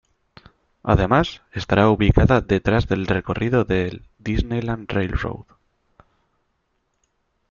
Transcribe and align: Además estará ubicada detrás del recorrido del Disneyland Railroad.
Además 0.81 1.43
estará 1.51 1.87
ubicada 1.91 2.41
detrás 2.41 2.87
del 2.87 3.05
recorrido 3.05 3.65
del 3.65 4.03
Disneyland 4.17 4.91
Railroad. 4.91 5.43